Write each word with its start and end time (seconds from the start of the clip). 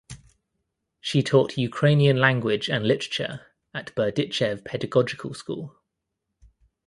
She 0.99 1.21
taught 1.21 1.59
Ukrainian 1.59 2.17
language 2.17 2.71
and 2.71 2.87
literature 2.87 3.45
at 3.71 3.93
Berdichev 3.93 4.65
Pedagogical 4.65 5.35
School. 5.35 5.79